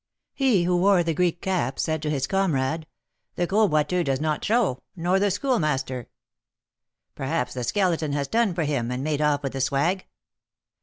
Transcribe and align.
He 0.33 0.63
who 0.63 0.77
wore 0.77 1.03
the 1.03 1.13
Greek 1.13 1.43
cap 1.43 1.77
said 1.77 2.01
to 2.01 2.09
his 2.09 2.25
comrade, 2.25 2.87
"The 3.35 3.45
Gros 3.45 3.69
Boiteux 3.69 4.03
does 4.03 4.19
not 4.19 4.43
'show,' 4.43 4.81
nor 4.95 5.19
the 5.19 5.29
Schoolmaster." 5.29 6.09
"Perhaps 7.13 7.53
the 7.53 7.63
Skeleton 7.63 8.13
has 8.13 8.27
'done 8.27 8.55
for 8.55 8.63
him,' 8.63 8.89
and 8.89 9.03
made 9.03 9.21
off 9.21 9.43
with 9.43 9.53
the 9.53 9.61
'swag.'" 9.61 10.07